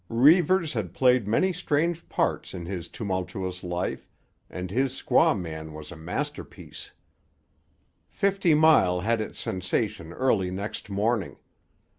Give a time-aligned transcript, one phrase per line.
[0.09, 4.09] Reivers had played many strange parts in his tumultuous life,
[4.49, 6.89] and his squaw man was a masterpiece.
[8.09, 11.37] Fifty Mile had its sensation early next morning.